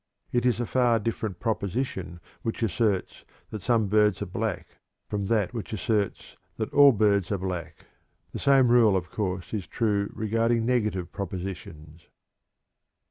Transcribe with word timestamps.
It 0.31 0.47
is 0.47 0.59
a 0.59 0.65
far 0.65 0.97
different 0.97 1.39
proposition 1.39 2.19
which 2.41 2.63
asserts 2.63 3.23
that 3.51 3.61
"some 3.61 3.85
birds 3.85 4.19
are 4.23 4.25
black," 4.25 4.67
from 5.07 5.27
that 5.27 5.53
which 5.53 5.73
asserts 5.73 6.37
that 6.57 6.73
"all 6.73 6.91
birds 6.91 7.31
are 7.31 7.37
black." 7.37 7.85
The 8.31 8.39
same 8.39 8.69
rule, 8.69 8.97
of 8.97 9.11
course, 9.11 9.53
is 9.53 9.67
true 9.67 10.09
regarding 10.15 10.65
negative 10.65 11.11
propositions. 11.11 12.07